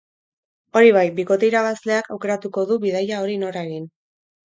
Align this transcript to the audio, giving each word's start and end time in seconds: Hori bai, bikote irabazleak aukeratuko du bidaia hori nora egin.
Hori 0.79 0.89
bai, 0.95 1.03
bikote 1.19 1.47
irabazleak 1.51 2.11
aukeratuko 2.17 2.67
du 2.73 2.81
bidaia 2.89 3.25
hori 3.27 3.41
nora 3.47 3.67
egin. 3.73 3.91